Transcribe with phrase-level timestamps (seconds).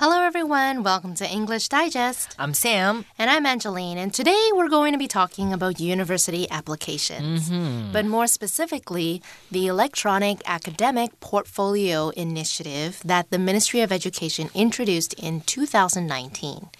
[0.00, 0.82] Hello, everyone.
[0.82, 2.34] Welcome to English Digest.
[2.38, 3.04] I'm Sam.
[3.18, 3.98] And I'm Angeline.
[3.98, 7.50] And today we're going to be talking about university applications.
[7.50, 7.92] Mm-hmm.
[7.92, 15.42] But more specifically, the Electronic Academic Portfolio Initiative that the Ministry of Education introduced in
[15.42, 16.70] 2019.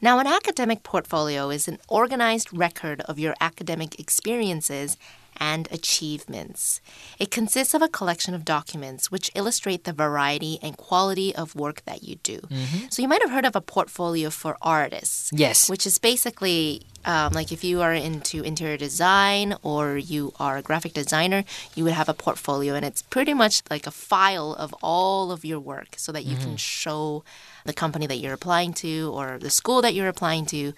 [0.00, 4.96] Now, an academic portfolio is an organized record of your academic experiences
[5.38, 6.80] and achievements.
[7.18, 11.82] It consists of a collection of documents which illustrate the variety and quality of work
[11.84, 12.40] that you do.
[12.90, 15.30] So you might have heard of a portfolio for artists.
[15.32, 15.68] Yes.
[15.68, 20.62] Which is basically um, like if you are into interior design or you are a
[20.62, 24.74] graphic designer, you would have a portfolio, and it's pretty much like a file of
[24.82, 27.24] all of your work so that you can show
[27.64, 30.72] the company that you're applying to or the school that you're applying to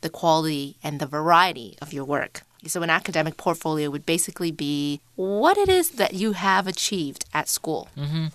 [0.00, 2.42] the quality and the variety of your work.
[2.66, 7.48] So, an academic portfolio would basically be what it is that you have achieved at
[7.48, 7.88] school.
[7.96, 8.26] Mm-hmm.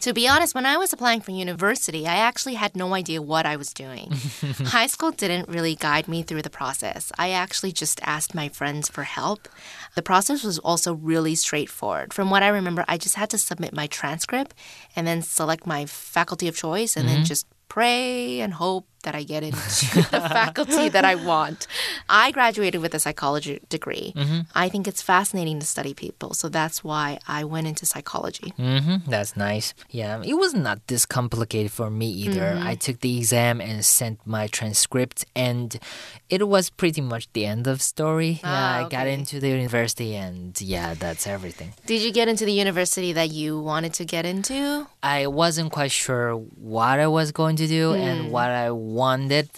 [0.00, 3.46] To be honest, when I was applying for university, I actually had no idea what
[3.46, 4.10] I was doing.
[4.42, 7.12] High school didn't really guide me through the process.
[7.18, 9.48] I actually just asked my friends for help.
[9.94, 12.14] The process was also really straightforward.
[12.14, 14.54] From what I remember, I just had to submit my transcript
[14.96, 19.22] and then select my faculty of choice and then just pray and hope that I
[19.22, 19.56] get into
[20.10, 21.66] the faculty that I want.
[22.08, 24.12] I graduated with a psychology degree.
[24.54, 28.52] I think it's fascinating to study people, so that's why I went into psychology.
[28.58, 29.10] Mm-hmm.
[29.10, 29.74] That's nice.
[29.90, 32.58] Yeah, it was not this complicated for me either.
[32.60, 35.78] I took the exam and sent my transcript, and
[36.28, 38.40] it was pretty much the end of story.
[38.42, 38.48] Ah,
[38.80, 41.74] yeah, I got into the university, and yeah, that's everything.
[41.86, 44.86] Did you get into the university that you wanted to get into?
[45.02, 49.48] I wasn't quite sure what I was going to do and what I wanted.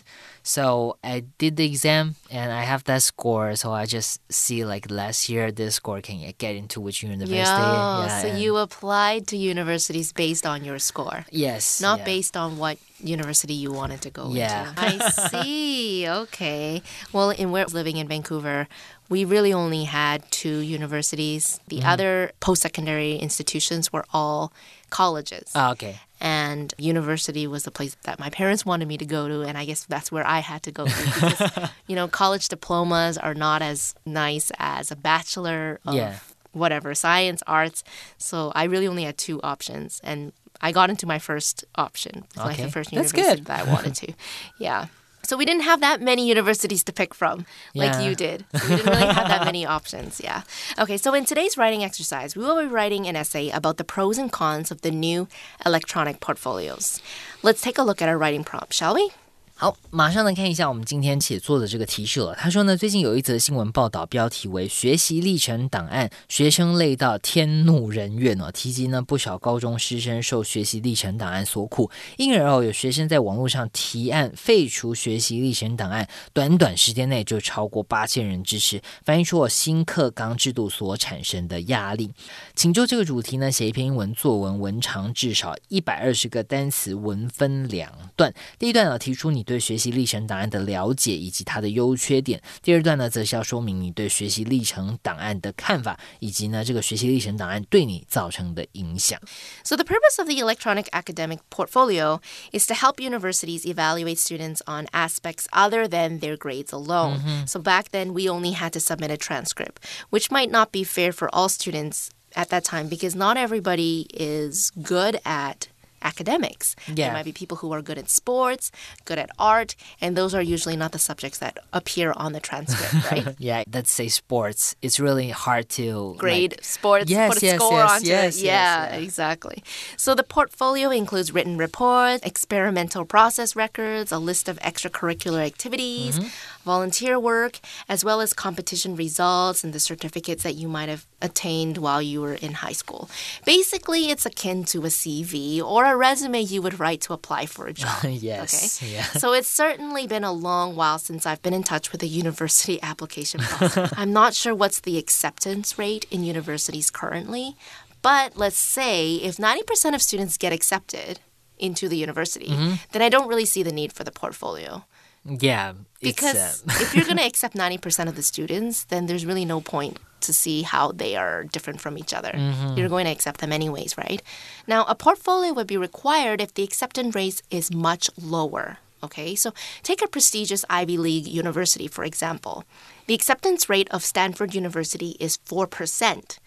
[0.43, 3.57] So I did the exam and I have that score.
[3.57, 7.35] So I just see like last year this score can get into which university.
[7.37, 11.27] Yeah, so and- you applied to universities based on your score.
[11.33, 12.05] yes, Not yeah.
[12.05, 14.71] based on what university you wanted to go Yeah.
[14.71, 14.81] into.
[15.05, 15.11] I
[15.43, 16.07] see.
[16.09, 16.81] Okay.
[17.13, 18.69] Well, in was living in Vancouver,
[19.09, 21.59] we really only had two universities.
[21.69, 21.89] The Mm-hmm.
[21.93, 24.53] other post secondary institutions were all
[24.91, 25.51] colleges.
[25.55, 25.99] Ah, okay.
[26.21, 29.65] And university was the place that my parents wanted me to go to and i
[29.65, 33.61] guess that's where i had to go to because you know college diplomas are not
[33.63, 36.17] as nice as a bachelor of Yeah.
[36.53, 37.85] whatever science arts
[38.19, 40.33] so i really only had two options and
[40.63, 43.45] i got into my first option It's like the first university good.
[43.47, 44.13] that i wanted to
[44.59, 44.87] yeah
[45.27, 47.45] so we didn't have that many universities to pick from
[47.75, 48.01] like Yeah.
[48.09, 48.45] you did.
[48.53, 50.21] We didn't really have that many options.
[50.23, 50.43] Yeah.
[50.79, 54.19] Okay, so in today's writing exercise, we will be writing an essay about the pros
[54.19, 55.29] and cons of the new
[55.65, 57.01] electronic portfolios.
[57.43, 59.11] Let's take a look at our writing prompt, shall we?
[59.59, 62.35] 好，马上来看一下我们今天写作的这个提示了。
[62.35, 82.11] 他说呢，最近有一则新闻报道，标题为“学习历程档案，学生累到天怒人怨”哦，提及呢不少高中师生受学习历程档案所苦，因而哦有学生在网络上提案废除学习历程档案，短短时间内就超过八千人支持，反映出哦新课纲制度所产生的压力。
[82.55, 88.35] 请就这个主题呢写一篇英文作文，文长至少一百二十个单词，文分两段。
[88.59, 99.20] 第一段呢提出你对学习历程档案的了解以及它的优缺点，第二段呢则是要说明你对学习历程档案的看法，以及呢这个学习历程档案对你造成的影响。
[99.64, 102.22] So, the purpose of the electronic academic portfolio
[102.52, 107.20] is to help universities evaluate students on aspects other than their grades alone.
[107.46, 111.12] So, back then, we only had to submit a transcript, which might not be fair
[111.12, 115.68] for all students at that time because not everybody is good at
[116.11, 116.67] academics.
[116.87, 116.95] Yeah.
[117.07, 118.65] There might be people who are good at sports,
[119.09, 122.95] good at art, and those are usually not the subjects that appear on the transcript,
[123.13, 123.35] right?
[123.39, 124.77] Yeah, let's say sports.
[124.85, 128.37] It's really hard to grade like- sports, Yes, put a yes, score yes, onto yes,
[128.39, 128.45] it.
[128.45, 129.05] yes, Yeah, yeah.
[129.07, 129.59] exactly.
[129.97, 136.29] So the portfolio includes written reports, experimental process records, a list of extracurricular activities, Mm-hmm.
[136.67, 137.55] Volunteer work,
[137.89, 142.21] as well as competition results and the certificates that you might have attained while you
[142.21, 143.09] were in high school.
[143.47, 147.67] Basically, it's akin to a CV or a resume you would write to apply for
[147.69, 148.05] a job.
[148.31, 148.93] yes, Okay.
[148.95, 149.05] yeah.
[149.23, 152.77] So it's certainly been a long while since I've been in touch with the university
[152.93, 153.93] application process.
[153.97, 157.57] I'm not sure what's the acceptance rate in universities currently,
[158.03, 161.21] but let's say if 90% of students get accepted
[161.59, 162.75] into the university, Mm-hmm.
[162.93, 164.85] then I don't really see the need for the portfolio.
[165.29, 169.27] Yeah, it's, Because uh, if you're going to accept 90% of the students, then there's
[169.27, 172.33] really no point to see how they are different from each other.
[172.77, 174.23] You're going to accept them anyways, right?
[174.67, 178.79] Now, a portfolio would be required if the acceptance rate is much lower.
[179.03, 179.53] Okay, so
[179.83, 182.65] take a prestigious Ivy League university, for example.
[183.07, 186.39] The acceptance rate of Stanford University is 4%,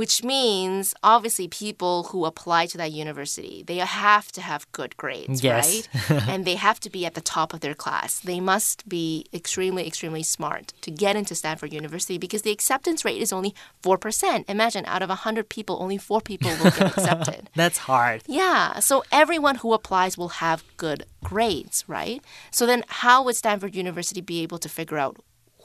[0.00, 5.38] which means obviously people who apply to that university they have to have good grades
[5.48, 5.66] Yes.
[6.10, 9.04] right and they have to be at the top of their class they must be
[9.40, 13.52] extremely extremely smart to get into stanford university because the acceptance rate is only
[13.82, 18.18] 4% imagine out of 100 people only 4 people will get accepted That's hard.
[18.40, 21.00] yeah, so everyone who applies will have good
[21.30, 22.18] grades, right?
[22.50, 25.14] So then, how would Stanford University be able to figure out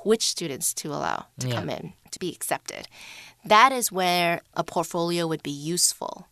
[0.09, 1.55] which students to allow to Yeah.
[1.57, 2.83] come in to be accepted?
[3.45, 6.27] That is where a portfolio would be useful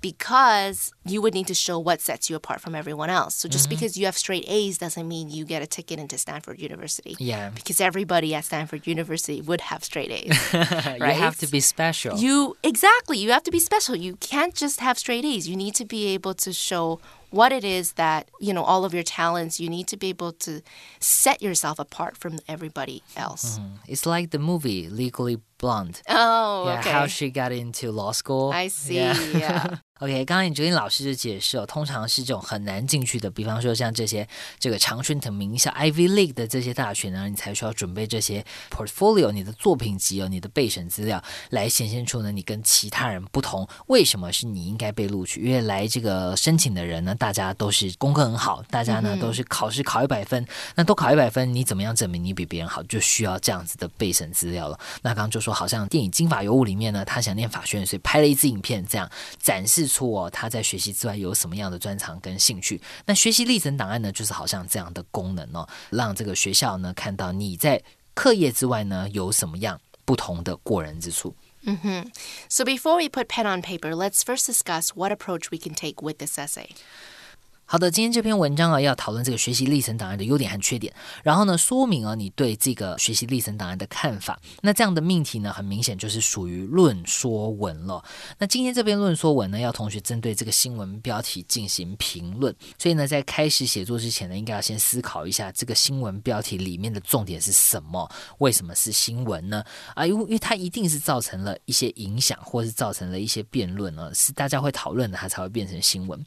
[0.00, 3.34] because you would need to show what sets you apart from everyone else.
[3.34, 3.70] So just mm-hmm.
[3.70, 7.16] because you have straight A's doesn't mean you get a ticket into Stanford University.
[7.18, 7.50] Yeah.
[7.50, 10.54] Because everybody at Stanford University would have straight A's.
[10.54, 10.98] right?
[11.18, 12.16] You have to be special.
[12.16, 13.18] You exactly.
[13.18, 13.96] You have to be special.
[13.96, 15.48] You can't just have straight A's.
[15.48, 17.00] You need to be able to show
[17.30, 20.32] what it is that, you know, all of your talents, you need to be able
[20.32, 20.62] to
[21.00, 23.58] set yourself apart from everybody else.
[23.58, 23.74] Mm-hmm.
[23.88, 25.96] It's like the movie Legally Blonde.
[26.06, 26.92] Oh, Yeah, okay.
[26.92, 28.52] how she got into law school.
[28.52, 28.96] I see.
[28.96, 29.14] Yeah.
[29.32, 29.78] Yeah.
[29.98, 34.24] OK，刚刚你昨天老师就解释哦，通常是这种很难进去的，比方说像这些
[34.60, 41.20] 这个常春藤名校 Ivy League 的这些大学呢，你才需要准备这些 portfolio，你的作品集哦，你的备审资料，
[41.50, 43.66] 来显现出呢你跟其他人不同。
[43.88, 45.44] 为什么是你应该被录取？
[45.44, 50.46] 因为来这个申请的人呢，大家都是功课很好，大家呢、都是考试考一百分，
[50.76, 52.80] 那都考一百分，你怎么样证明你比别人好？
[52.84, 54.78] 就需要这样子的备审资料了。
[55.02, 62.80] 那刚刚就说，好像电影《金发尤物》里面呢，他想念法学院，所以拍了一支影片，这样展示出哦他在学习之外有什么样的专长跟兴趣。
[63.04, 67.82] 那学习历程档案呢，就是好像这样的功能哦，让这个学校呢看到你在
[68.14, 71.34] 课业之外呢有什么样不同的过人之处。
[71.62, 72.10] 嗯哼
[72.48, 76.00] So before we put pen on paper, let's first discuss what approach we can take
[76.00, 76.68] with this essay.
[77.70, 80.90] 好的，今天这篇文章啊，要讨论这个学习历程档案的优点和缺点，
[81.22, 84.40] 然后呢，说明啊你对这个学习历程档案的看法。
[84.62, 88.02] 那这样的命题呢，很明显就是属于论说文了。
[88.38, 98.10] 那今天这篇论说文呢，要同学针对这个新闻标题进行评论，所以呢，在开始写作之前呢，应该要先思考一下这个新闻标题里面的重点是什么？
[98.38, 99.62] 为什么是新闻呢？
[99.94, 106.18] 啊，因为因为它一定是造成了一些影响，或是造成了一些辩论呢，是大家会讨论的，它才会变成新闻。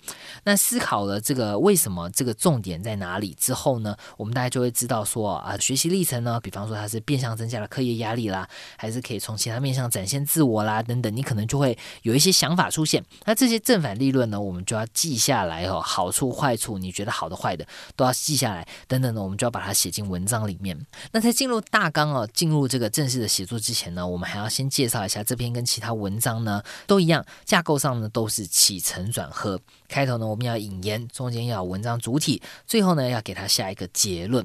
[0.44, 8.46] 那思考了这个为什么这个重点在哪里之后呢，我们大家就会知道说啊，学习历程呢，比方说它是变相增加了课业压力啦，
[8.76, 13.02] 还是可以从其他面向展现自我啦等等，你可能就会有一些想法出现。
[13.24, 20.78] 那这些正反立论呢，我们就要记下来哦，好处坏处，你觉得好的坏的都要记下来，等等呢，我们就要把它写进文章里面。
[21.14, 29.58] 那在进入大纲哦，进入这个正式的写作之前呢，我们还要先介绍一下这篇跟其他文章呢都一样，架构上呢都是起承转合。
[29.88, 34.44] 开头呢我们要引言，中间要有文章主体，最后呢要给它下一个结论。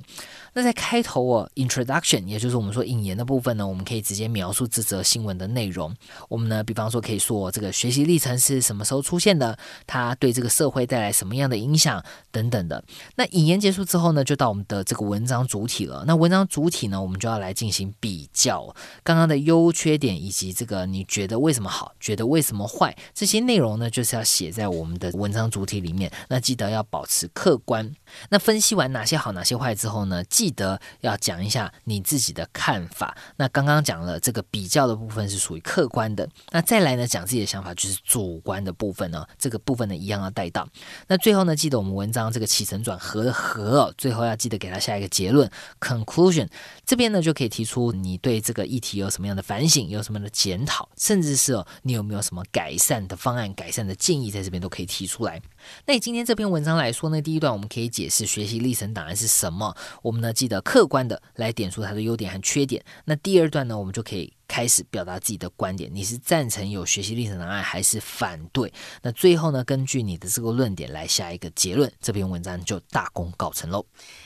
[0.52, 5.94] 那在开头哦，introduction，也就是我们说引言的部分呢，我们可以直接描述这则新闻的内容。
[6.28, 12.82] 我们呢，比方说可以说这个学习历程是什么时候出现的，它对这个社会带来什么样的影响等等的。
[13.17, 16.05] 那引言结束之后呢，就到我们的这个文章主体了。
[16.06, 26.11] 那文章主体呢，我们就要来进行比较刚刚的优缺点，以及这个你觉得为什么好，觉得为什么坏，这些内容呢，就是要写在我们的文章主体里面。
[26.28, 27.94] 那记得要保持客观。
[28.31, 33.17] 那分析完哪些好，哪些坏之后呢，记得要讲一下你自己的看法。
[33.37, 40.69] 那刚刚讲了这个比较的部分是属于客观的，那再来呢，讲自己的想法就是主观的部分呢，这个部分呢一样要带到。
[41.06, 46.49] 那最后呢，记得我们文章这个起承转合的合哦，最后要记得给它下一个结论 conclusion。
[46.85, 55.40] 这边呢就可以提出你对这个议题有什么样的反省，有什么样的检讨，甚至是哦你有没有什么改善的方案、改善的建议，在这边都可以提出来。
[55.87, 62.84] 那以今天这篇文章来说呢，第一段我们可以解释学习历程档案是什么，我们呢记得客观的来点出它的优点和缺点。
[63.05, 68.72] 那第二段呢，我们就可以开始表达自己的观点，你是赞成有学习历程档案还是反对？
[69.01, 73.86] 那最后呢，根据你的这个论点来下一个结论，这篇文章就大功告成喽。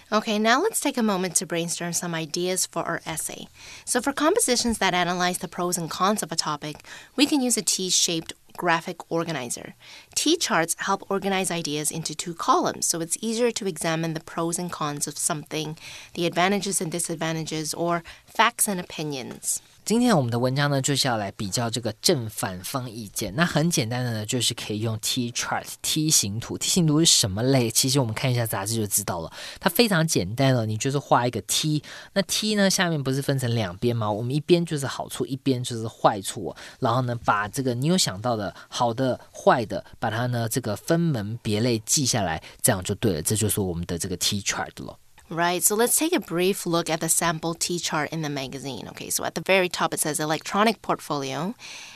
[0.09, 3.47] Okay, now let's take a moment to brainstorm some ideas for our essay.
[3.85, 6.77] So, for compositions that analyze the pros and cons of a topic,
[7.15, 9.72] we can use a T shaped graphic organizer.
[10.14, 14.58] T charts help organize ideas into two columns, so it's easier to examine the pros
[14.58, 15.78] and cons of something,
[16.12, 18.02] the advantages and disadvantages, or
[18.40, 19.58] facts and opinions.
[19.84, 23.34] 今天我们的文章呢，就是要来比较这个正反方意见。
[23.34, 26.56] 那很简单的呢，就是可以用 T chart 梯形图。
[26.56, 27.70] 梯形图是什么类？
[27.70, 29.30] 其实我们看一下杂志就知道了。
[29.58, 31.82] 它非常简单了，你就是画一个 T。
[32.14, 34.10] 那 T 呢，下面不是分成两边吗？
[34.10, 43.20] 我们一边就是好处，一边就是坏处、然后呢，把这个你有想到的好的、坏的，把它呢这个分门别类记下来，这样就对了。
[43.20, 44.96] 这就是我们的这个 T chart 了。
[45.32, 48.88] Right, so let's take a brief look at the sample T chart in the magazine.
[48.88, 51.54] Okay, so at the very top it says electronic portfolio,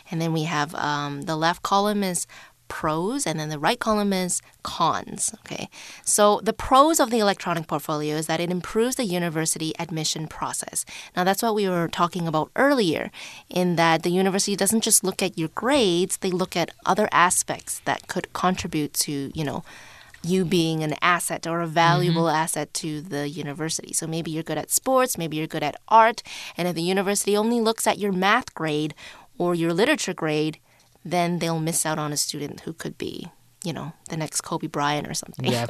[0.09, 2.29] and then we have um, the left column is
[2.69, 5.69] pros and then the right column is cons okay
[6.03, 10.87] so the pros of the electronic portfolio is that it improves the university admission process
[11.15, 13.11] now that's what we were talking about earlier
[13.51, 17.81] in that the university doesn't just look at your grades they look at other aspects
[17.85, 19.63] that could contribute to you know
[20.25, 22.37] you being an asset or a valuable mm-hmm.
[22.37, 23.93] asset to the university.
[23.93, 26.23] So maybe you're good at sports, maybe you're good at art,
[26.57, 28.95] and if the university only looks at your math grade
[29.39, 30.59] or your literature grade,
[31.05, 33.29] then they'll miss out on a student who could be
[33.65, 35.47] you know, the next Kobe Bryant or something.
[35.47, 35.67] Yeah.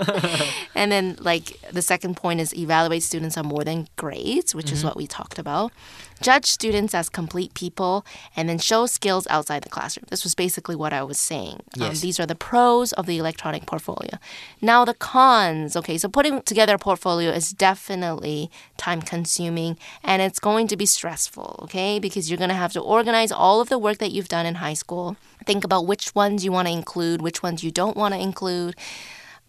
[0.75, 4.75] and then, like, the second point is evaluate students on more than grades, which mm-hmm.
[4.75, 5.73] is what we talked about.
[6.21, 8.05] Judge students as complete people,
[8.37, 10.07] and then show skills outside the classroom.
[10.11, 11.55] This was basically what I was saying.
[11.55, 11.97] Um, yes.
[11.97, 14.19] Um, these are the pros of the electronic portfolio.
[14.61, 15.77] Now, the cons.
[15.77, 20.87] Okay, so putting together a portfolio is definitely time consuming and it's going to be
[20.87, 24.29] stressful, okay, because you're going to have to organize all of the work that you've
[24.29, 27.71] done in high school think about which ones you want to include, which ones you
[27.71, 28.77] don't want to include.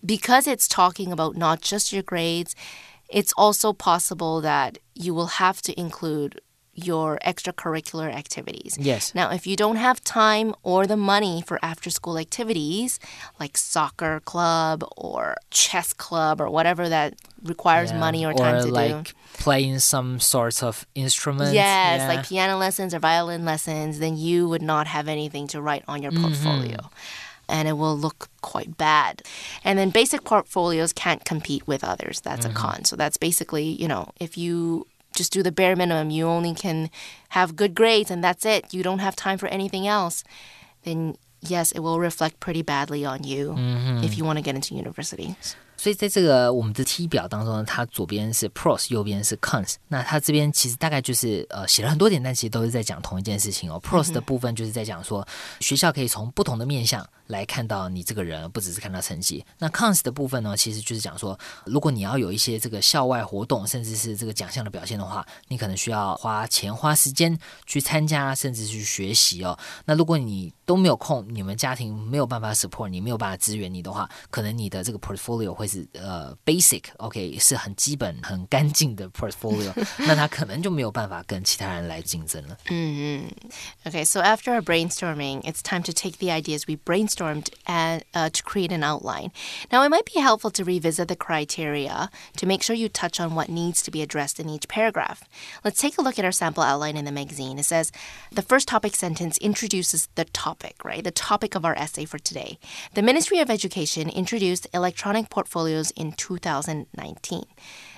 [0.05, 2.55] Because it's talking about not just your grades,
[3.09, 6.41] it's also possible that you will have to include
[6.75, 8.77] your extracurricular activities.
[8.79, 9.15] Yes.
[9.15, 12.99] Now, if you don't have time or the money for after school activities
[13.39, 17.99] like soccer club or chess club or whatever that requires yeah.
[17.99, 19.13] money or time or to like do.
[19.33, 21.53] playing some sorts of instruments.
[21.53, 22.07] Yes, yeah.
[22.07, 26.01] like piano lessons or violin lessons, then you would not have anything to write on
[26.01, 26.23] your mm-hmm.
[26.23, 26.77] portfolio.
[26.77, 29.21] Mm -hmm and it will look quite bad.
[29.63, 32.21] And then basic portfolios can't compete with others.
[32.21, 32.57] That's mm -hmm.
[32.57, 32.75] a mm-hmm.
[32.75, 32.85] con.
[32.85, 36.88] So that's basically, you know, if you just do the bare minimum, you only can
[37.30, 40.22] have good grades and that's it, you don't have time for anything else,
[40.84, 44.04] then yes, it will reflect pretty badly on you mm-hmm.
[44.04, 45.34] if you want to get into university.
[45.76, 49.76] 所以在这个我们的 T 表当中呢，它左边是 pros，右边是 cons。
[49.88, 53.80] 那它这边其实大概就是呃写了很多点，但其实都是在讲同一件事情哦。
[53.82, 55.26] pros 的部分就是在讲说
[55.60, 59.43] 学校可以从不同的面向 来看到你这个人，不只是看到成绩。
[59.57, 69.57] 那 cons 的部分呢，其实就是讲说，如果你要有一些这个校外活动，甚至是这个奖项的表现的话，你可能需要花钱花时间去参加，甚至去学习哦。
[69.85, 82.57] 那如果你都没有空，你们家庭没有办法 support 你，没有办法支援你的话，可能你的这个 portfolio 会是呃 basic，OK，是很基本、很干净的 portfolio，那他可能就没有办法跟其他人来竞争了。
[82.69, 83.31] 嗯嗯
[83.85, 88.43] ，OK，so after our brainstorming, it's time to take the ideas we brain brainstormed and uh, to
[88.43, 89.31] create an outline.
[89.71, 93.35] Now, it might be helpful to revisit the criteria to make sure you touch on
[93.35, 95.23] what needs to be addressed in each paragraph.
[95.63, 97.59] Let's take a look at our sample outline in the magazine.
[97.59, 97.91] It says
[98.31, 101.03] the first topic sentence introduces the topic, right?
[101.03, 102.59] The topic of our essay for today.
[102.93, 107.45] The Ministry of Education introduced electronic portfolios in 2019.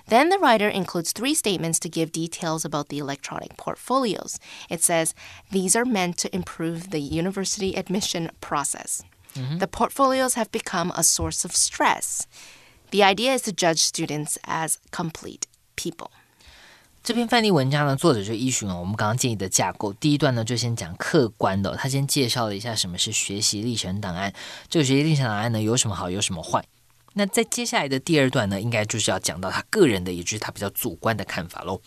[0.09, 4.39] Then the writer includes three statements to give details about the electronic portfolios.
[4.69, 5.13] It says,
[5.51, 9.03] These are meant to improve the university admission process.
[9.35, 9.59] Mm-hmm.
[9.59, 12.27] The portfolios have become a source of stress.
[12.91, 16.11] The idea is to judge students as complete people.
[17.03, 19.93] 这篇范例文章呢，作者就依循了我们刚刚建议的架构。
[19.95, 24.33] 第一段呢，就先讲客观的，他先介绍了一下什么是学习历程档案。
[24.69, 26.65] 这个学习历程档案呢，有什么好，有什么坏。
[27.17, 31.81] 那在接下来的第二段呢，应该就是要讲到他个人的，也就是他比较主观的看法喽。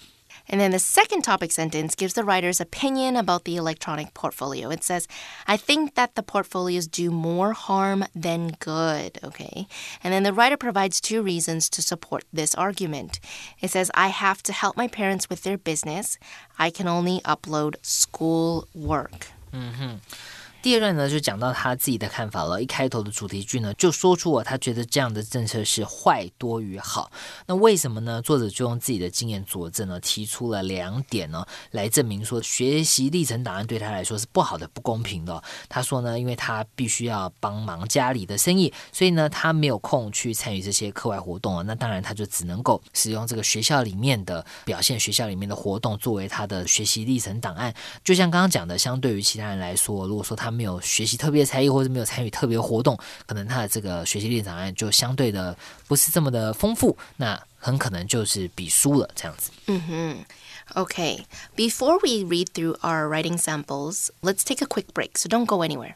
[0.48, 4.70] And then the second topic sentence gives the writer's opinion about the electronic portfolio.
[4.70, 5.08] It says,
[5.48, 9.18] I think that the portfolios do more harm than good.
[9.24, 9.66] Okay.
[10.04, 13.20] And then the writer provides two reasons to support this argument.
[13.60, 16.20] It says, I have to help my parents with their business.
[16.60, 19.32] I can only upload school work.
[19.52, 19.98] Mm-hmm.
[20.63, 22.63] 第二段呢，就讲到他自己的看法了。
[22.63, 27.11] 一开头的主题句呢，就说出了他觉得这样的政策是坏多于好。
[27.47, 28.21] 那为什么呢？
[28.21, 35.43] 作者就用自己的经验佐证呢，提出了两点呢，来证明说学习历程档案对他来说是不好的、不公平的。
[35.69, 41.65] 他说呢，因为他必须要帮忙家里的生意，所以呢，他没有空去参与这些课外活动啊。
[41.67, 47.75] 那当然，他就只能够使用这个学校里面的表现、学校里面的活动作为他的学习历程档案。
[48.05, 59.51] 就像刚刚讲的，相对于其他人来说，如果说他没有学习特别才艺，或者没有参与特别活动，可能他的这个学习力档案就相对的不是这么的丰富，那很可能就是比输了这样子。
[59.67, 60.25] 嗯哼。
[60.75, 65.95] ，OK，before we read through our writing samples, let's take a quick break, so don't go anywhere.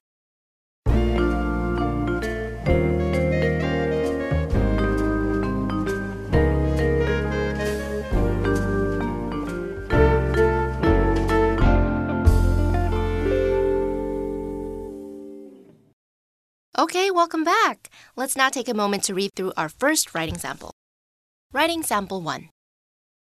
[17.14, 17.90] Welcome back.
[18.16, 20.72] Let's now take a moment to read through our first writing sample.
[21.52, 22.50] Writing sample 1.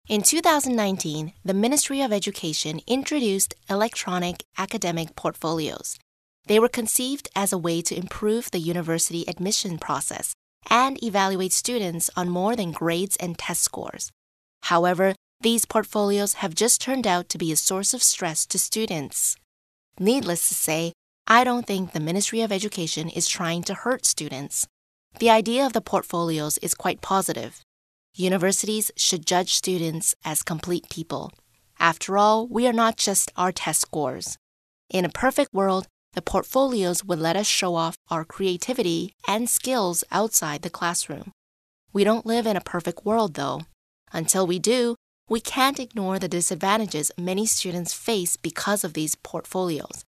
[0.08, 5.98] In 2019, the Ministry of Education introduced electronic academic portfolios.
[6.46, 10.32] They were conceived as a way to improve the university admission process
[10.70, 14.10] and evaluate students on more than grades and test scores.
[14.62, 19.36] However, these portfolios have just turned out to be a source of stress to students.
[19.98, 20.92] Needless to say,
[21.28, 24.68] I don't think the Ministry of Education is trying to hurt students.
[25.18, 27.62] The idea of the portfolios is quite positive.
[28.14, 31.32] Universities should judge students as complete people.
[31.80, 34.38] After all, we are not just our test scores.
[34.88, 40.04] In a perfect world, the portfolios would let us show off our creativity and skills
[40.12, 41.32] outside the classroom.
[41.92, 43.62] We don't live in a perfect world, though.
[44.12, 44.94] Until we do,
[45.28, 50.05] we can't ignore the disadvantages many students face because of these portfolios.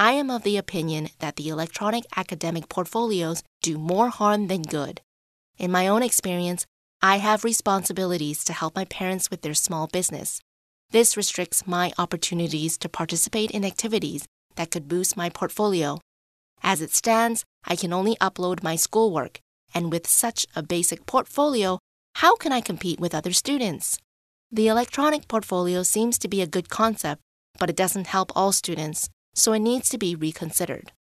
[0.00, 5.00] I am of the opinion that the electronic academic portfolios do more harm than good.
[5.58, 6.64] In my own experience,
[7.02, 10.40] I have responsibilities to help my parents with their small business.
[10.90, 14.24] This restricts my opportunities to participate in activities
[14.54, 15.98] that could boost my portfolio.
[16.62, 19.40] As it stands, I can only upload my schoolwork,
[19.74, 21.80] and with such a basic portfolio,
[22.14, 23.98] how can I compete with other students?
[24.52, 27.20] The electronic portfolio seems to be a good concept,
[27.58, 30.92] but it doesn't help all students, so it needs to be reconsidered.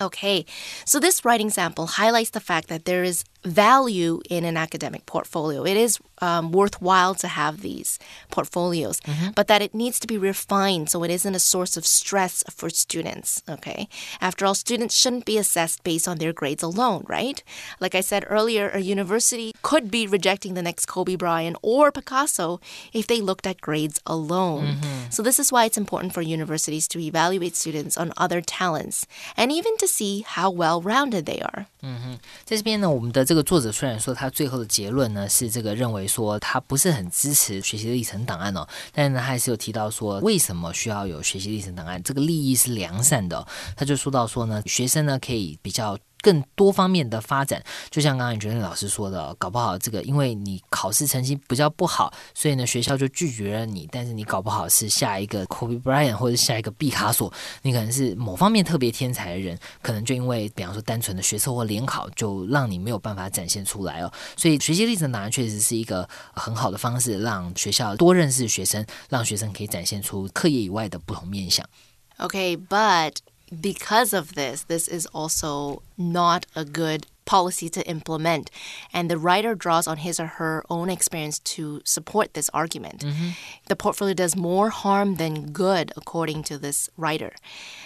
[0.00, 0.44] Okay,
[0.84, 5.63] so this writing sample highlights the fact that there is value in an academic portfolio.
[5.63, 7.97] It is um, worthwhile to have these
[8.29, 9.31] portfolios, mm-hmm.
[9.33, 12.69] but that it needs to be refined so it isn't a source of stress for
[12.69, 13.41] students.
[13.47, 13.87] Okay.
[14.19, 17.41] After all, students shouldn't be assessed based on their grades alone, right?
[17.79, 22.59] Like I said earlier, a university could be rejecting the next Kobe Bryant or Picasso
[22.91, 24.75] if they looked at grades alone.
[24.75, 25.09] Mm-hmm.
[25.11, 29.49] So, this is why it's important for universities to evaluate students on other talents and
[29.49, 31.67] even to see how well rounded they are.
[31.81, 43.44] 嗯哼，在这边呢，我们的这 这个作者虽然说他最后的结论呢是这个认为说他不是很支持学习历程档案哦，但是呢，他还是有提到说为什么需要有学习历程档案，这个利益是良善的。
[43.74, 45.98] 他就说到说呢，学生呢可以比较。
[46.24, 53.86] 更多方面的发展，就像刚刚觉得老师说的，搞不好这个因为你考试成绩比较不好，所以呢学校就拒绝了你。
[53.92, 64.10] 但是你搞不好是下一个 Kobe Bryant 或者下一个毕卡索，你可能是某方面特别天才的人，可能就因为比方说单纯的学测或联考，就让你没有办法展现出来哦。
[64.34, 71.66] 所以学习历程档案确实是一个很好的方式，让学校多认识学生，让学生可以展现出课业以外的不同面向。
[72.16, 73.16] Okay，but
[73.60, 78.50] because of this, this is also not a good policy to implement.
[78.92, 83.04] And the writer draws on his or her own experience to support this argument.
[83.04, 83.28] Mm-hmm.
[83.68, 87.32] The portfolio does more harm than good, according to this writer.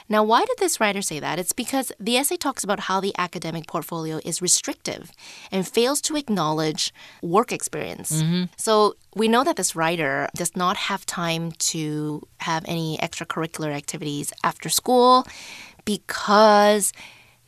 [0.09, 1.39] Now, why did this writer say that?
[1.39, 5.11] It's because the essay talks about how the academic portfolio is restrictive
[5.53, 8.23] and fails to acknowledge work experience.
[8.23, 8.45] Mm-hmm.
[8.57, 14.33] So, we know that this writer does not have time to have any extracurricular activities
[14.45, 15.27] after school
[15.85, 16.93] because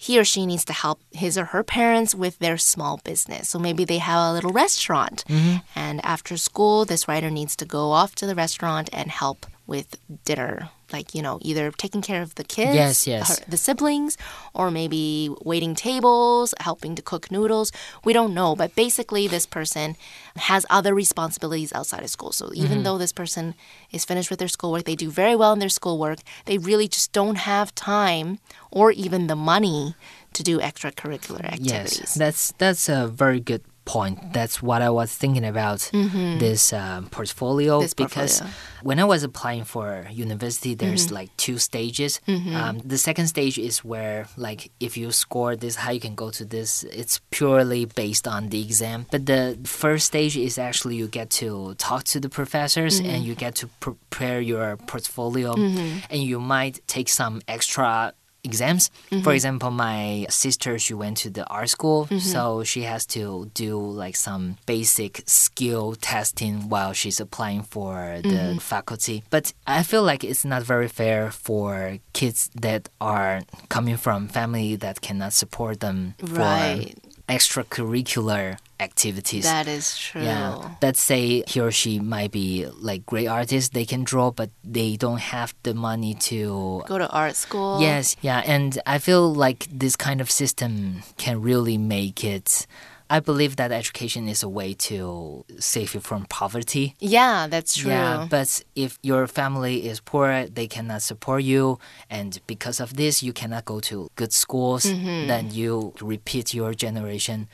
[0.00, 3.50] he or she needs to help his or her parents with their small business.
[3.50, 5.24] So maybe they have a little restaurant.
[5.28, 5.56] Mm-hmm.
[5.76, 9.96] And after school, this writer needs to go off to the restaurant and help with
[10.24, 13.38] dinner like you know either taking care of the kids yes yes.
[13.38, 14.18] her, the siblings
[14.52, 17.70] or maybe waiting tables helping to cook noodles.
[18.04, 19.96] We don't know but basically this person
[20.36, 22.32] has other responsibilities outside of school.
[22.32, 22.82] So even mm-hmm.
[22.82, 23.54] though this person
[23.92, 27.12] is finished with their schoolwork they do very well in their schoolwork they really just
[27.12, 28.40] don't have time
[28.72, 29.94] or even the money
[30.32, 32.00] to do extracurricular activities.
[32.00, 34.32] yes that's that's a very good point.
[34.32, 36.38] That's what I was thinking about mm-hmm.
[36.38, 38.84] this um, portfolio this because portfolio.
[38.88, 41.16] when I was applying for university, there's mm-hmm.
[41.16, 42.20] like two stages.
[42.28, 42.54] Mm-hmm.
[42.54, 46.30] Um, the second stage is where like if you score this high, you can go
[46.30, 46.84] to this.
[46.84, 49.06] It's purely based on the exam.
[49.10, 53.26] But the first stage is actually you get to talk to the professors and mm-hmm.
[53.26, 55.98] you get to prepare your portfolio, mm-hmm.
[56.10, 58.90] and you might take some extra exams.
[59.10, 59.22] Mm-hmm.
[59.22, 62.18] For example, my sister she went to the art school, mm-hmm.
[62.18, 68.28] so she has to do like some basic skill testing while she's applying for the
[68.28, 68.58] mm-hmm.
[68.58, 69.22] faculty.
[69.30, 74.76] But I feel like it's not very fair for kids that are coming from family
[74.76, 76.94] that cannot support them right.
[76.94, 79.44] for extracurricular activities.
[79.44, 80.22] That is true.
[80.22, 80.76] Yeah.
[80.82, 84.96] Let's say he or she might be like great artists, they can draw, but they
[84.96, 87.80] don't have the money to go to art school.
[87.80, 88.42] Yes, yeah.
[88.44, 92.66] And I feel like this kind of system can really make it.
[93.12, 96.94] I believe that education is a way to save you from poverty.
[97.00, 97.90] Yeah, that's true.
[97.90, 103.20] Yeah, but if your family is poor, they cannot support you, and because of this,
[103.20, 104.84] you cannot go to good schools.
[104.84, 105.26] Mm -hmm.
[105.26, 107.48] Then you repeat your generation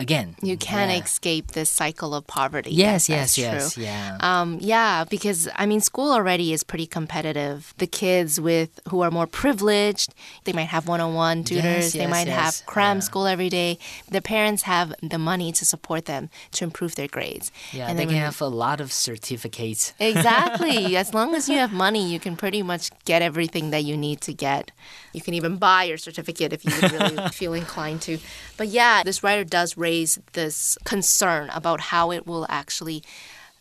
[0.00, 0.28] again.
[0.42, 1.04] You can't Yeah.
[1.04, 2.70] escape this cycle of poverty.
[2.72, 3.84] Yes, yes, yes, true.
[3.84, 4.16] yeah.
[4.30, 7.74] Um, yeah, because I mean, school already is pretty competitive.
[7.78, 10.08] The kids with who are more privileged,
[10.44, 11.62] they might have one-on-one tutors.
[11.62, 13.06] they yes, they might yes, have cram yeah.
[13.08, 13.70] school every day.
[14.14, 16.22] Their parents have the money to support them
[16.56, 17.46] to improve their grades.
[17.72, 19.92] yeah, and they can have a lot of certificates.
[20.00, 20.96] Exactly.
[20.96, 24.18] as long as you have money, you can pretty much get everything that you need
[24.28, 24.70] to get.
[25.12, 28.18] You can even buy your certificate if you really feel inclined to.
[28.56, 29.89] But yeah, this writer does raise
[30.32, 33.02] this concern about how it will actually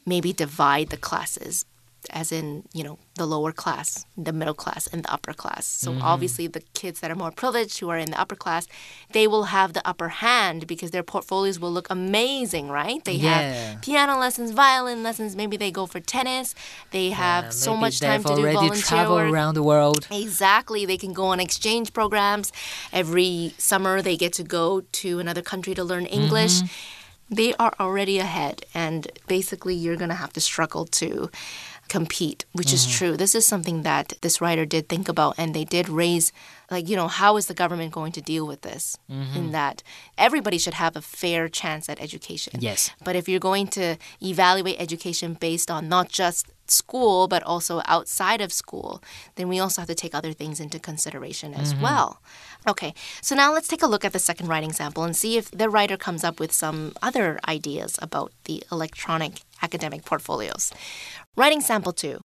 [0.06, 1.66] maybe divide the classes
[2.12, 5.66] as in, you know, the lower class, the middle class, and the upper class.
[5.66, 8.68] So obviously the kids that are more privileged who are in the upper class,
[9.12, 13.04] they will have the upper hand because their portfolios will look amazing, right?
[13.04, 13.30] They Yeah.
[13.74, 16.56] have piano lessons, violin lessons, maybe they go for tennis.
[16.92, 19.34] They have Uh, so much time to do volunteer traveled work.
[19.34, 20.08] around the world.
[20.10, 20.86] Exactly.
[20.86, 22.52] They can go on exchange programs.
[22.94, 26.62] Every summer, they get to go to another country to learn English.
[27.32, 28.66] They are already ahead.
[28.74, 31.30] And basically, you're going to have to struggle to
[31.90, 32.98] compete, which is mm.
[32.98, 33.18] true.
[33.18, 36.32] This is something that this writer did think about, and they did raise,
[36.72, 38.98] like, you know, how is the government going to deal with this?
[39.12, 39.38] Mm-hmm.
[39.38, 39.84] In that
[40.18, 42.54] everybody should have a fair chance at education.
[42.60, 42.92] Yes.
[43.04, 48.42] But if you're going to evaluate education based on not just school, but also outside
[48.42, 49.02] of school,
[49.36, 51.84] then we also have to take other things into consideration as mm-hmm.
[51.84, 52.22] well.
[52.68, 55.50] Okay, so now let's take a look at the second writing sample and see if
[55.50, 60.72] the writer comes up with some other ideas about the electronic academic portfolios.
[61.36, 62.22] Writing sample two.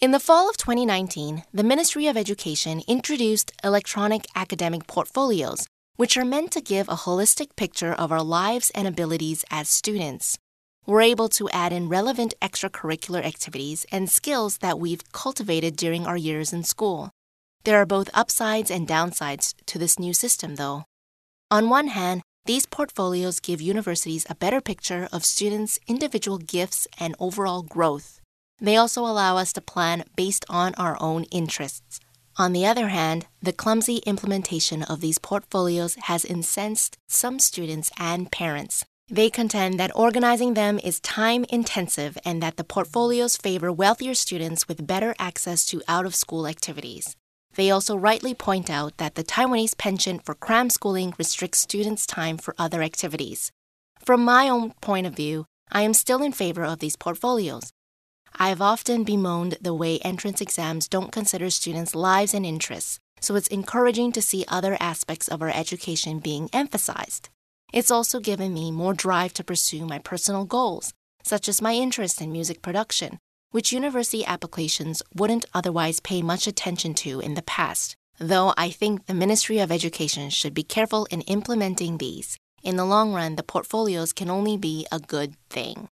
[0.00, 6.24] In the fall of 2019, the Ministry of Education introduced electronic academic portfolios, which are
[6.24, 10.36] meant to give a holistic picture of our lives and abilities as students.
[10.84, 16.16] We're able to add in relevant extracurricular activities and skills that we've cultivated during our
[16.16, 17.10] years in school.
[17.62, 20.82] There are both upsides and downsides to this new system, though.
[21.52, 27.14] On one hand, these portfolios give universities a better picture of students' individual gifts and
[27.20, 28.20] overall growth.
[28.60, 32.00] They also allow us to plan based on our own interests.
[32.36, 38.32] On the other hand, the clumsy implementation of these portfolios has incensed some students and
[38.32, 38.84] parents.
[39.08, 44.66] They contend that organizing them is time intensive and that the portfolios favor wealthier students
[44.66, 47.14] with better access to out of school activities.
[47.54, 52.38] They also rightly point out that the Taiwanese penchant for cram schooling restricts students' time
[52.38, 53.52] for other activities.
[53.98, 57.72] From my own point of view, I am still in favor of these portfolios.
[58.34, 63.34] I have often bemoaned the way entrance exams don't consider students' lives and interests, so
[63.36, 67.28] it's encouraging to see other aspects of our education being emphasized.
[67.72, 72.20] It's also given me more drive to pursue my personal goals, such as my interest
[72.20, 73.18] in music production,
[73.52, 77.94] which university applications wouldn't otherwise pay much attention to in the past.
[78.18, 82.36] Though I think the Ministry of Education should be careful in implementing these.
[82.62, 85.88] In the long run, the portfolios can only be a good thing.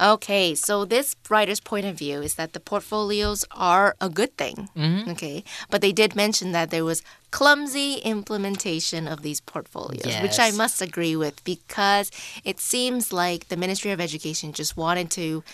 [0.00, 4.68] Okay, so this writer's point of view is that the portfolios are a good thing.
[4.74, 5.08] Mhm.
[5.12, 10.50] Okay, but they did mention that there was clumsy implementation of these portfolios, which I
[10.50, 12.10] must agree with because
[12.42, 15.44] it seems like the Ministry of Education just wanted to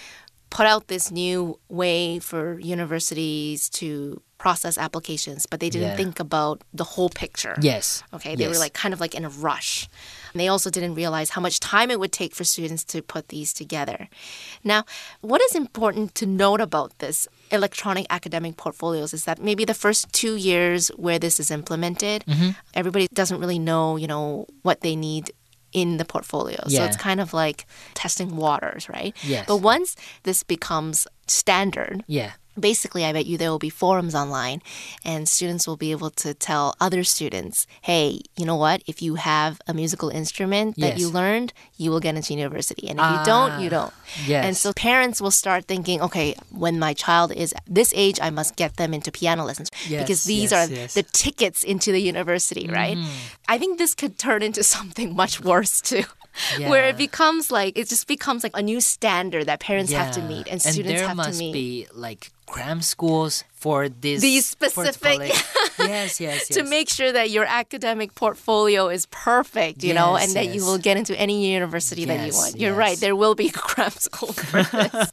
[0.50, 5.96] put out this new way for universities to process applications, but they didn't Yeah.
[5.96, 7.56] think about the whole picture.
[7.60, 8.04] Yes.
[8.14, 9.88] Okay, they were like kind of like in a rush.
[10.32, 13.28] And they also didn't realize how much time it would take for students to put
[13.28, 14.08] these together.
[14.62, 14.84] Now,
[15.22, 20.12] what is important to note about this electronic academic portfolios is that maybe the first
[20.12, 22.50] two years where this is implemented, Mm-hmm.
[22.74, 25.32] everybody doesn't really know, you know, what they need
[25.80, 26.60] in the portfolio.
[26.68, 29.14] So it's kind of like testing waters, right?
[29.22, 29.44] Yes.
[29.46, 32.32] But once this becomes standard, Yeah.
[32.58, 34.62] Basically, I bet you there will be forums online,
[35.04, 38.82] and students will be able to tell other students, hey, you know what?
[38.86, 42.88] If you have a musical instrument that you learned, you will get into university.
[42.88, 43.94] And if you don't, you Ah, don't.
[44.26, 44.44] yes.
[44.44, 48.56] And so parents will start thinking, okay, when my child is this age, I must
[48.56, 50.94] get them into piano lessons Yes, because these yes, are yes.
[50.94, 52.98] the tickets into the university, right?
[53.48, 56.04] I think this could turn into something much worse too.
[56.58, 60.22] Where it becomes like it just becomes like a new standard that parents have to
[60.22, 61.22] meet and students have to meet.
[61.22, 65.20] There must be like cram schools for this These specific-
[65.78, 66.48] yes, yes, yes.
[66.48, 70.64] to make sure that your academic portfolio is perfect, you know, Yes, and that you
[70.64, 72.56] will get into any university that you want.
[72.58, 75.12] You're right, there will be a cram school for this.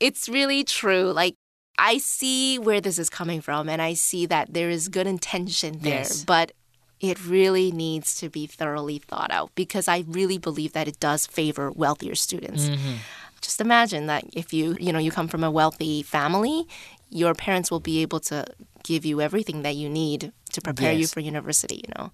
[0.00, 1.12] it's really true.
[1.12, 1.36] Like,
[1.78, 5.78] I see where this is coming from, and I see that there is good intention
[5.80, 6.24] there, Yes.
[6.24, 6.52] but
[7.00, 11.26] it really needs to be thoroughly thought out because I really believe that it does
[11.26, 12.68] favor wealthier students.
[12.68, 12.94] Mm-hmm.
[13.40, 16.66] Just imagine that if you, you know, you come from a wealthy family,
[17.10, 18.46] your parents will be able to
[18.84, 22.10] give you everything that you need to prepare you for university, you know.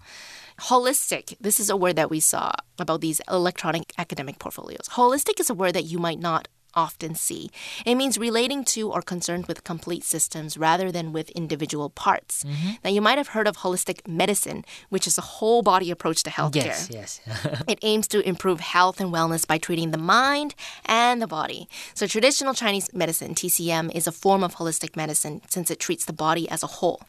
[0.62, 4.88] Holistic, this is a word that we saw about these electronic academic portfolios.
[4.90, 7.49] Holistic is a word that you might not often see.
[7.85, 12.43] It means relating to or concerned with complete systems rather than with individual parts.
[12.43, 12.71] Mm-hmm.
[12.83, 16.29] Now, you might have heard of holistic medicine, which is a whole body approach to
[16.29, 16.65] healthcare.
[16.65, 17.21] Yes, yes.
[17.65, 21.69] It aims to improve health and wellness by treating the mind and the body.
[21.93, 26.11] So, traditional Chinese medicine, TCM, is a form of holistic medicine since it treats the
[26.11, 26.99] body as a whole.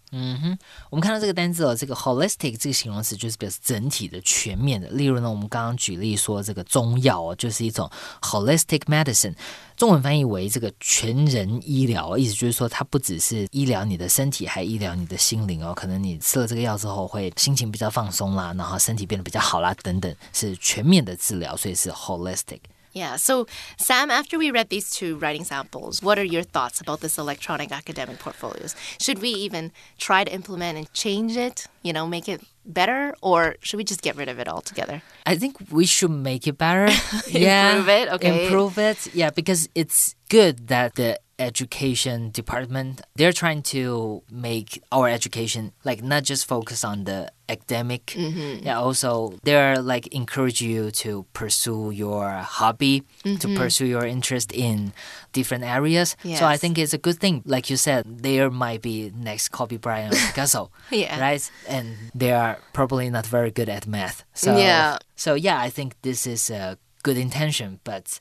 [0.90, 4.88] 我们看到这个单字哦，这个 holistic 这个形容词就是表示整体的、全面的。
[4.90, 7.90] 例如呢，我们刚刚举例说这个中药哦，就是一种
[8.22, 9.34] holistic medicine，
[9.75, 15.73] 中文翻译为这个全人医疗，意思就是说它不只是医疗你的身体，还医疗你的心灵哦。
[15.73, 22.59] 可能你吃了这个药之后，会心情比较放松啦，然后身体变得比较好啦，等等，是全面的治疗，所以是 holistic。
[22.93, 23.15] Yeah.
[23.15, 27.17] So, Sam, after we read these two writing samples, what are your thoughts about this
[27.17, 28.75] electronic academic portfolios?
[28.99, 33.55] Should we even try to implement and change it, you know, make it better, or
[33.61, 35.01] should we just get rid of it altogether?
[35.25, 36.91] I think we should make it better.
[37.27, 38.45] yeah, Improve it, okay.
[38.45, 39.15] Improve it.
[39.15, 46.01] Yeah, because it's good that the education department they're trying to make our education like
[46.03, 48.05] not just focus on the academic.
[48.15, 48.65] Mm-hmm.
[48.65, 49.11] Yeah, also
[49.43, 53.37] they're like encourage you to pursue your hobby, Mm-hmm.
[53.43, 54.93] to pursue your interest in
[55.33, 56.15] different areas.
[56.39, 57.35] So I think it's a good thing.
[57.45, 60.63] Like you said, there might be next Kobe Bryant Picasso.
[60.91, 61.19] Yeah.
[61.19, 61.43] Right?
[61.67, 64.23] And they are probably not very good at math.
[64.33, 64.97] So Yeah.
[65.15, 68.19] so yeah, I think this is a good intention, but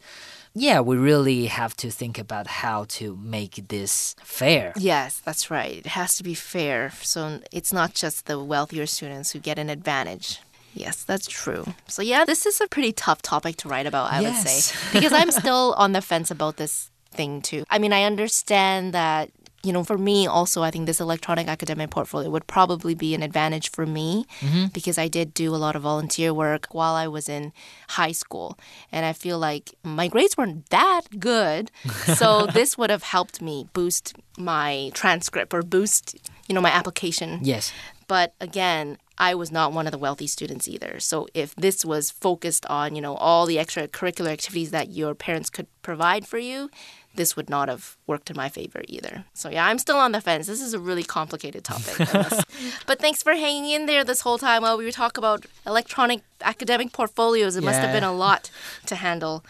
[0.54, 4.72] yeah, we really have to think about how to make this fair.
[4.76, 5.78] Yes, that's right.
[5.78, 6.92] It has to be fair.
[7.02, 10.40] So it's not just the wealthier students who get an advantage.
[10.74, 11.64] Yes, that's true.
[11.88, 14.76] So, yeah, this is a pretty tough topic to write about, I would say.
[14.92, 17.64] Because I'm still on the fence about this thing, too.
[17.70, 19.30] I mean, I understand that,
[19.62, 23.22] you know, for me also, I think this electronic academic portfolio would probably be an
[23.22, 24.66] advantage for me mm-hmm.
[24.72, 27.52] because I did do a lot of volunteer work while I was in
[27.90, 28.58] high school.
[28.90, 31.70] And I feel like my grades weren't that good.
[32.20, 36.16] So, this would have helped me boost my transcript or boost,
[36.48, 37.40] you know, my application.
[37.42, 37.72] Yes.
[38.08, 40.98] But again, I was not one of the wealthy students either.
[40.98, 45.50] So if this was focused on, you know, all the extracurricular activities that your parents
[45.50, 46.70] could provide for you,
[47.14, 49.24] this would not have worked in my favor either.
[49.34, 50.46] So yeah, I'm still on the fence.
[50.46, 51.96] This is a really complicated topic.
[52.86, 56.20] But thanks for hanging in there this whole time while we were talking about electronic
[56.42, 57.56] academic portfolios.
[57.56, 58.50] It must have been a lot
[58.86, 59.44] to handle.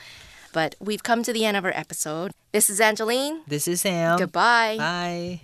[0.52, 2.32] But we've come to the end of our episode.
[2.52, 3.42] This is Angeline.
[3.46, 4.18] This is Sam.
[4.18, 4.76] Goodbye.
[4.78, 5.40] Bye.